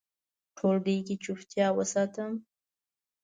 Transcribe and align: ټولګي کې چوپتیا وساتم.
ټولګي 0.55 0.97
کې 1.07 1.15
چوپتیا 1.23 1.67
وساتم. 1.77 2.31